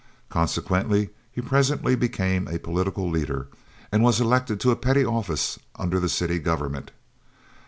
Consequently 0.29 1.11
he 1.31 1.41
presently 1.41 1.93
became 1.95 2.47
a 2.47 2.57
political 2.57 3.07
leader, 3.07 3.49
and 3.91 4.01
was 4.01 4.19
elected 4.19 4.59
to 4.59 4.71
a 4.71 4.75
petty 4.75 5.05
office 5.05 5.59
under 5.75 5.99
the 5.99 6.09
city 6.09 6.39
government. 6.39 6.89